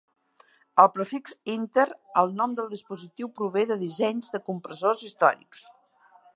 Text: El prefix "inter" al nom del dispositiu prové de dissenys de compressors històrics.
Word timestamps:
El 0.83 0.87
prefix 0.93 1.35
"inter" 1.55 1.85
al 2.23 2.33
nom 2.41 2.57
del 2.61 2.71
dispositiu 2.73 3.31
prové 3.37 3.67
de 3.73 3.79
dissenys 3.87 4.35
de 4.37 4.43
compressors 4.51 5.07
històrics. 5.11 5.65